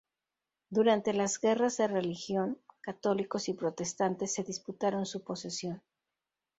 [0.71, 5.83] Durante las guerras de religión, católicos y protestantes se disputaron su posesión.